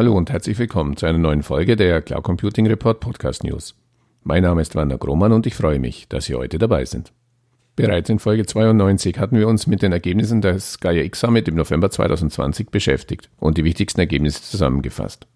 [0.00, 3.74] Hallo und herzlich willkommen zu einer neuen Folge der Cloud Computing Report Podcast News.
[4.22, 7.12] Mein Name ist Werner Grohmann und ich freue mich, dass Sie heute dabei sind.
[7.76, 11.56] Bereits in Folge 92 hatten wir uns mit den Ergebnissen des Gaia X Summit im
[11.56, 15.26] November 2020 beschäftigt und die wichtigsten Ergebnisse zusammengefasst.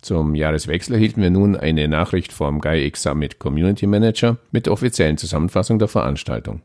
[0.00, 4.72] Zum Jahreswechsel erhielten wir nun eine Nachricht vom Gaia X Summit Community Manager mit der
[4.72, 6.62] offiziellen Zusammenfassung der Veranstaltung.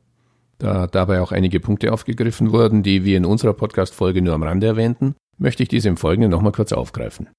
[0.58, 4.66] Da dabei auch einige Punkte aufgegriffen wurden, die wir in unserer Podcast-Folge nur am Rande
[4.66, 7.30] erwähnten, möchte ich diese im Folgenden nochmal kurz aufgreifen.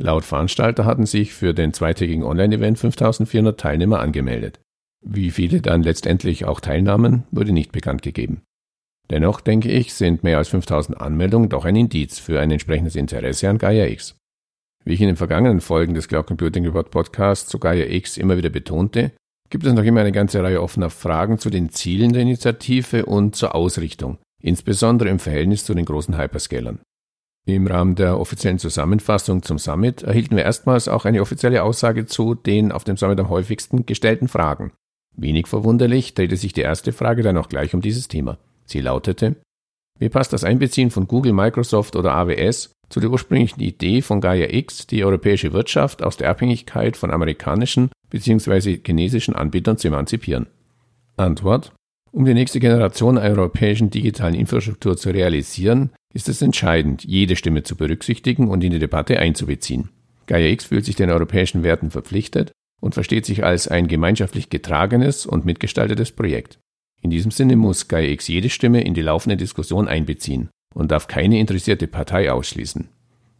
[0.00, 4.60] Laut Veranstalter hatten sich für den zweitägigen Online-Event 5400 Teilnehmer angemeldet.
[5.04, 8.42] Wie viele dann letztendlich auch teilnahmen, wurde nicht bekannt gegeben.
[9.10, 13.48] Dennoch denke ich, sind mehr als 5000 Anmeldungen doch ein Indiz für ein entsprechendes Interesse
[13.48, 14.16] an Gaia X.
[14.88, 18.38] Wie ich in den vergangenen Folgen des Cloud Computing Report Podcasts zu Gaia X immer
[18.38, 19.12] wieder betonte,
[19.50, 23.36] gibt es noch immer eine ganze Reihe offener Fragen zu den Zielen der Initiative und
[23.36, 26.80] zur Ausrichtung, insbesondere im Verhältnis zu den großen Hyperscalern.
[27.46, 32.34] Im Rahmen der offiziellen Zusammenfassung zum Summit erhielten wir erstmals auch eine offizielle Aussage zu
[32.34, 34.72] den auf dem Summit am häufigsten gestellten Fragen.
[35.14, 38.38] Wenig verwunderlich drehte sich die erste Frage dann auch gleich um dieses Thema.
[38.64, 39.36] Sie lautete,
[39.98, 44.48] wie passt das Einbeziehen von Google, Microsoft oder AWS zu der ursprünglichen Idee von Gaia
[44.50, 48.80] X, die europäische Wirtschaft aus der Abhängigkeit von amerikanischen bzw.
[48.84, 50.46] chinesischen Anbietern zu emanzipieren?
[51.16, 51.72] Antwort.
[52.10, 57.62] Um die nächste Generation einer europäischen digitalen Infrastruktur zu realisieren, ist es entscheidend, jede Stimme
[57.62, 59.90] zu berücksichtigen und in die Debatte einzubeziehen.
[60.26, 65.26] Gaia X fühlt sich den europäischen Werten verpflichtet und versteht sich als ein gemeinschaftlich getragenes
[65.26, 66.58] und mitgestaltetes Projekt.
[67.02, 71.08] In diesem Sinne muss Gaia X jede Stimme in die laufende Diskussion einbeziehen und darf
[71.08, 72.88] keine interessierte Partei ausschließen.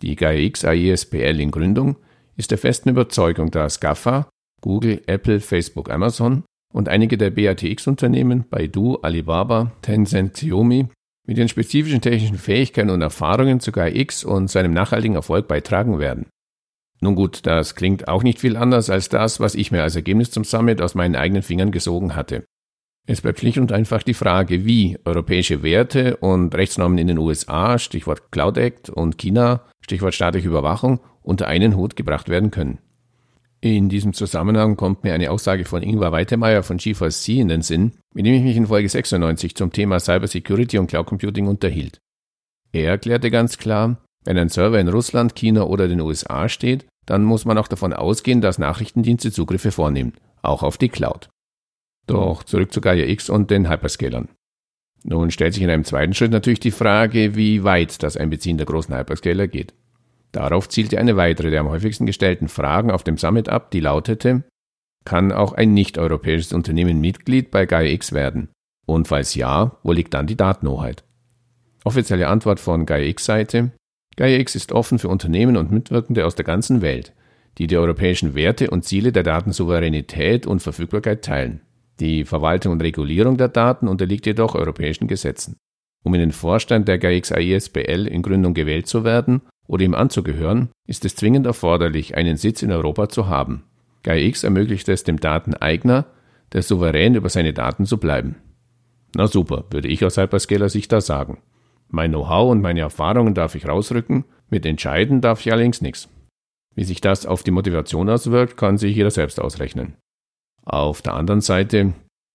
[0.03, 1.97] Die GAIA-X AESPL in Gründung
[2.36, 4.29] ist der festen Überzeugung, dass GAFA,
[4.61, 10.86] Google, Apple, Facebook, Amazon und einige der BATX-Unternehmen, Baidu, Alibaba, Tencent, Xiaomi,
[11.27, 16.27] mit ihren spezifischen technischen Fähigkeiten und Erfahrungen zu GAIA-X und seinem nachhaltigen Erfolg beitragen werden.
[17.01, 20.30] Nun gut, das klingt auch nicht viel anders als das, was ich mir als Ergebnis
[20.30, 22.45] zum Summit aus meinen eigenen Fingern gesogen hatte.
[23.11, 27.79] Es bleibt schlicht und einfach die Frage, wie europäische Werte und Rechtsnormen in den USA,
[27.79, 32.80] Stichwort Cloud Act, und China, Stichwort staatliche Überwachung, unter einen Hut gebracht werden können.
[33.63, 37.92] In diesem Zusammenhang kommt mir eine Aussage von Ingvar Weitemeyer von G4C in den Sinn,
[38.13, 42.01] mit dem ich mich in Folge 96 zum Thema Cybersecurity und Cloud Computing unterhielt.
[42.73, 47.25] Er erklärte ganz klar, wenn ein Server in Russland, China oder den USA steht, dann
[47.25, 51.30] muss man auch davon ausgehen, dass Nachrichtendienste Zugriffe vornehmen, auch auf die Cloud.
[52.08, 54.29] Doch zurück zu Gaia X und den Hyperscalern.
[55.05, 58.67] Nun stellt sich in einem zweiten Schritt natürlich die Frage, wie weit das Einbeziehen der
[58.67, 59.74] großen Hyperscaler geht.
[60.33, 64.45] Darauf zielte eine weitere der am häufigsten gestellten Fragen auf dem Summit ab, die lautete,
[65.05, 68.51] kann auch ein nicht-europäisches Unternehmen Mitglied bei Gaia X werden?
[68.86, 71.05] Und falls ja, wo liegt dann die Datenhoheit?
[71.85, 73.70] Offizielle Antwort von Gaia X Seite.
[74.17, 77.14] Gaia X ist offen für Unternehmen und Mitwirkende aus der ganzen Welt,
[77.57, 81.63] die die europäischen Werte und Ziele der Datensouveränität und Verfügbarkeit teilen.
[82.01, 85.57] Die Verwaltung und Regulierung der Daten unterliegt jedoch europäischen Gesetzen.
[86.05, 91.05] Um in den Vorstand der GAIX-AISBL in Gründung gewählt zu werden oder ihm anzugehören, ist
[91.05, 93.64] es zwingend erforderlich, einen Sitz in Europa zu haben.
[94.05, 96.07] GAIX ermöglicht es dem Dateneigner,
[96.53, 98.37] der souverän über seine Daten zu bleiben.
[99.14, 101.39] Na super, würde ich aus Hyperscaler Sicht da sagen.
[101.89, 106.08] Mein Know-how und meine Erfahrungen darf ich rausrücken, mit entscheiden darf ich allerdings nichts.
[106.75, 109.97] Wie sich das auf die Motivation auswirkt, kann sich jeder selbst ausrechnen.
[110.68, 111.95] Auf der anderen Seite,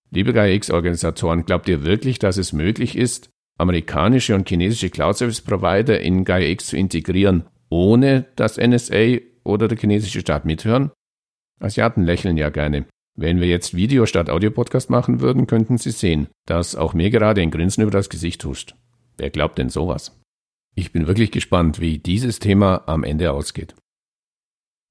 [0.09, 3.29] liebe GaiaX-Organisatoren, glaubt ihr wirklich, dass es möglich ist,
[3.59, 10.45] amerikanische und chinesische Cloud-Service-Provider in GaiaX zu integrieren, ohne dass NSA oder der chinesische Staat
[10.45, 10.89] mithören?
[11.59, 12.87] Asiaten lächeln ja gerne.
[13.15, 17.41] Wenn wir jetzt Video statt Audio-Podcast machen würden, könnten Sie sehen, dass auch mir gerade
[17.41, 18.73] ein Grinsen über das Gesicht huscht.
[19.17, 20.19] Wer glaubt denn sowas?
[20.73, 23.75] Ich bin wirklich gespannt, wie dieses Thema am Ende ausgeht.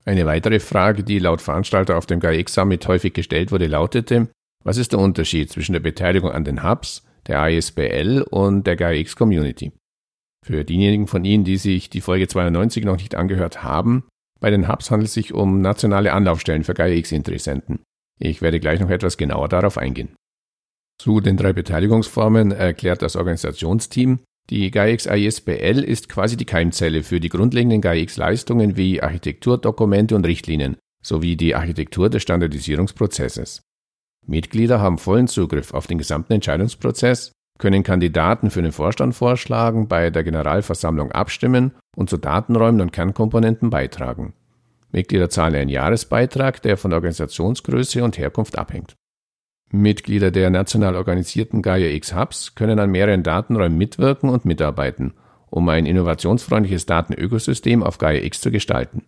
[0.04, 4.28] Eine weitere Frage, die laut Veranstalter auf dem GAIX Summit häufig gestellt wurde, lautete,
[4.64, 9.14] was ist der Unterschied zwischen der Beteiligung an den Hubs, der ISBL und der GAIX
[9.16, 9.72] Community?
[10.44, 14.04] Für diejenigen von Ihnen, die sich die Folge 92 noch nicht angehört haben,
[14.40, 17.81] bei den Hubs handelt es sich um nationale Anlaufstellen für GAIX-Interessenten.
[18.19, 20.16] Ich werde gleich noch etwas genauer darauf eingehen.
[21.00, 24.20] Zu den drei Beteiligungsformen erklärt das Organisationsteam,
[24.52, 30.26] die GAIX ISBL ist quasi die Keimzelle für die grundlegenden GAIX-Leistungen wie Architektur, Dokumente und
[30.26, 33.62] Richtlinien sowie die Architektur des Standardisierungsprozesses.
[34.26, 40.10] Mitglieder haben vollen Zugriff auf den gesamten Entscheidungsprozess, können Kandidaten für den Vorstand vorschlagen, bei
[40.10, 44.34] der Generalversammlung abstimmen und zu Datenräumen und Kernkomponenten beitragen.
[44.90, 48.96] Mitglieder zahlen einen Jahresbeitrag, der von Organisationsgröße und Herkunft abhängt.
[49.72, 55.14] Mitglieder der national organisierten Gaia-X Hubs können an mehreren Datenräumen mitwirken und mitarbeiten,
[55.48, 59.04] um ein innovationsfreundliches Datenökosystem auf Gaia-X zu gestalten.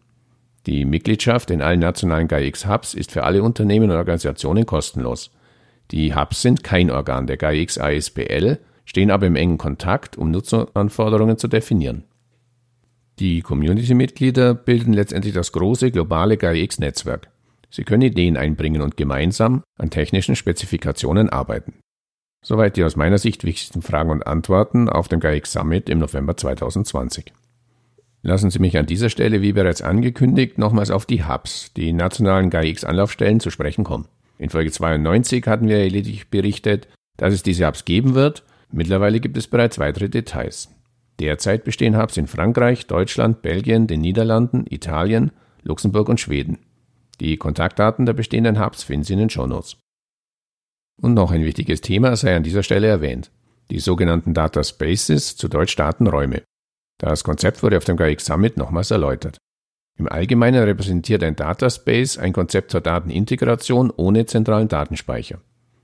[0.67, 5.31] Die Mitgliedschaft in allen nationalen Gaia-X Hubs ist für alle Unternehmen und Organisationen kostenlos.
[5.91, 11.37] Die Hubs sind kein Organ der Gaia-X ASBL, stehen aber im engen Kontakt, um Nutzeranforderungen
[11.37, 12.05] zu definieren.
[13.19, 17.29] Die Community-Mitglieder bilden letztendlich das große globale Gaia-X-Netzwerk.
[17.75, 21.81] Sie können Ideen einbringen und gemeinsam an technischen Spezifikationen arbeiten.
[22.41, 26.37] Soweit die aus meiner Sicht wichtigsten Fragen und Antworten auf dem GAIX Summit im November
[26.37, 27.33] 2020.
[28.23, 32.49] Lassen Sie mich an dieser Stelle, wie bereits angekündigt, nochmals auf die Hubs, die nationalen
[32.49, 34.07] GAIX-Anlaufstellen, zu sprechen kommen.
[34.39, 36.87] In Folge 92 hatten wir lediglich berichtet,
[37.17, 38.45] dass es diese Hubs geben wird.
[38.71, 40.69] Mittlerweile gibt es bereits weitere Details.
[41.19, 45.33] Derzeit bestehen Hubs in Frankreich, Deutschland, Belgien, den Niederlanden, Italien,
[45.65, 46.59] Luxemburg und Schweden.
[47.21, 49.77] Die Kontaktdaten der bestehenden Hubs finden Sie in den Shownotes.
[51.01, 53.31] Und noch ein wichtiges Thema sei an dieser Stelle erwähnt.
[53.71, 56.43] Die sogenannten Data Spaces, zu Deutsch Datenräume.
[56.99, 59.39] Das Konzept wurde auf dem GAIX Summit nochmals erläutert.
[59.97, 65.41] Im Allgemeinen repräsentiert ein Data Space ein Konzept zur Datenintegration ohne zentralen Datenspeicher.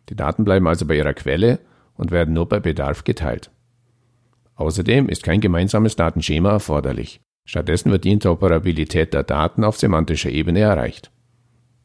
[0.08, 1.60] Die Daten bleiben also bei ihrer Quelle
[1.94, 3.50] und werden nur bei Bedarf geteilt.
[4.56, 7.20] Außerdem ist kein gemeinsames Datenschema erforderlich.
[7.46, 11.10] Stattdessen wird die Interoperabilität der Daten auf semantischer Ebene erreicht.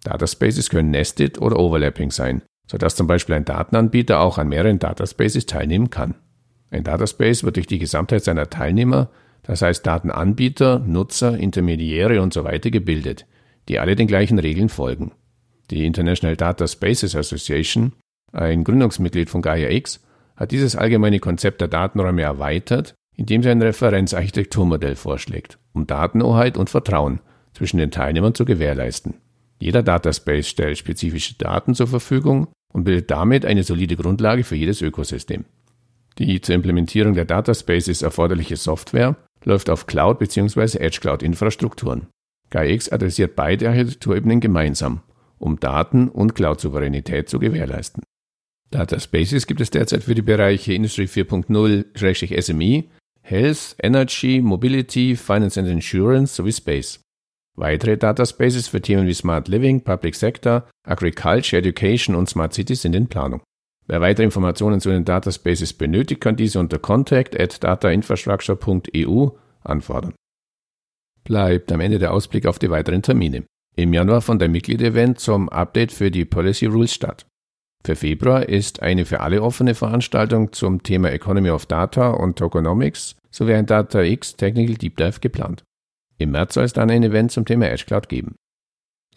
[0.05, 5.45] Dataspaces können nested oder overlapping sein, sodass zum Beispiel ein Datenanbieter auch an mehreren Dataspaces
[5.45, 6.15] teilnehmen kann.
[6.71, 9.09] Ein Dataspace wird durch die Gesamtheit seiner Teilnehmer,
[9.43, 12.59] das heißt Datenanbieter, Nutzer, Intermediäre usw.
[12.63, 13.25] So gebildet,
[13.69, 15.11] die alle den gleichen Regeln folgen.
[15.71, 17.93] Die International Data Spaces Association,
[18.31, 20.03] ein Gründungsmitglied von Gaia X,
[20.35, 26.69] hat dieses allgemeine Konzept der Datenräume erweitert, indem sie ein Referenzarchitekturmodell vorschlägt, um Datenhoheit und
[26.69, 27.21] Vertrauen
[27.53, 29.15] zwischen den Teilnehmern zu gewährleisten.
[29.59, 34.81] Jeder Dataspace stellt spezifische Daten zur Verfügung und bildet damit eine solide Grundlage für jedes
[34.81, 35.45] Ökosystem.
[36.17, 40.77] Die zur Implementierung der Dataspaces erforderliche Software läuft auf Cloud- bzw.
[40.79, 42.07] Edge-Cloud-Infrastrukturen.
[42.49, 45.01] GaiaX adressiert beide Architekturebenen gemeinsam,
[45.39, 48.03] um Daten- und Cloud-Souveränität zu gewährleisten.
[48.71, 52.85] Dataspaces gibt es derzeit für die Bereiche Industry 4.0-SME,
[53.21, 57.01] Health, Energy, Mobility, Finance and Insurance sowie Space.
[57.55, 62.95] Weitere Dataspaces für Themen wie Smart Living, Public Sector, Agriculture, Education und Smart Cities sind
[62.95, 63.41] in Planung.
[63.87, 69.29] Wer weitere Informationen zu den Dataspaces benötigt, kann diese unter contact at datainfrastructure.eu
[69.63, 70.13] anfordern.
[71.23, 73.45] Bleibt am Ende der Ausblick auf die weiteren Termine.
[73.75, 77.25] Im Januar fand ein Mitglied-Event zum Update für die Policy Rules statt.
[77.85, 83.15] Für Februar ist eine für alle offene Veranstaltung zum Thema Economy of Data und Tokenomics
[83.29, 85.63] sowie ein Data X Technical Deep Dive geplant.
[86.17, 88.35] Im März soll es dann ein Event zum Thema Edge Cloud geben.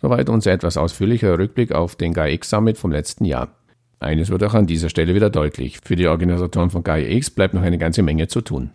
[0.00, 3.56] Soweit unser etwas ausführlicher Rückblick auf den GAIX Summit vom letzten Jahr.
[4.00, 5.81] Eines wird auch an dieser Stelle wieder deutlich.
[5.83, 8.71] Für die Organisatoren von GAIX bleibt noch eine ganze Menge zu tun.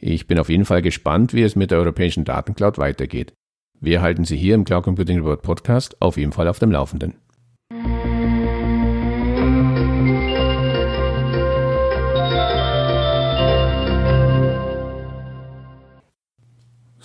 [0.00, 3.34] Ich bin auf jeden Fall gespannt, wie es mit der europäischen Datencloud weitergeht.
[3.80, 7.14] Wir halten Sie hier im Cloud Computing Report Podcast auf jeden Fall auf dem Laufenden.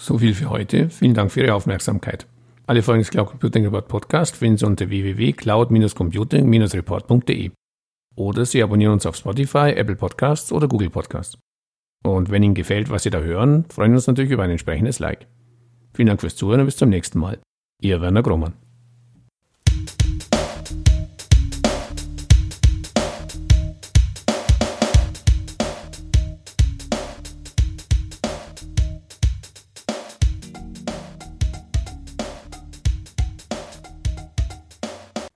[0.08, 0.90] So viel für heute.
[0.90, 2.28] Vielen Dank für Ihre Aufmerksamkeit.
[2.66, 7.52] Alle Folgen des Cloud Computing Report Podcast finden Sie unter www.cloud-computing-report.de
[8.16, 11.38] oder Sie abonnieren uns auf Spotify, Apple Podcasts oder Google Podcasts.
[12.06, 15.00] Und wenn Ihnen gefällt, was Sie da hören, freuen wir uns natürlich über ein entsprechendes
[15.00, 15.28] Like.
[15.94, 17.40] Vielen Dank fürs Zuhören und bis zum nächsten Mal.
[17.82, 18.54] Ihr Werner Grohmann.